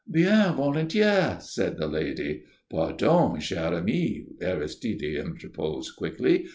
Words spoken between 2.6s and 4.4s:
"Pardon, chère amie,"